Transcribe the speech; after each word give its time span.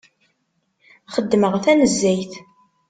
Xeddmeɣ 1.13 1.53
tanezzayt. 1.63 2.33